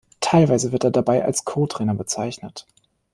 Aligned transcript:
Teilweise 0.19 0.71
wird 0.71 0.83
er 0.83 0.89
dabei 0.89 1.23
als 1.23 1.45
Co-Trainer 1.45 1.93
bezeichnet. 1.93 2.65